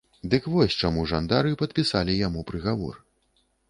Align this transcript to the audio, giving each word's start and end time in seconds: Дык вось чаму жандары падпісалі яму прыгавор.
Дык 0.33 0.47
вось 0.53 0.77
чаму 0.81 1.05
жандары 1.13 1.53
падпісалі 1.61 2.19
яму 2.27 2.49
прыгавор. 2.53 2.95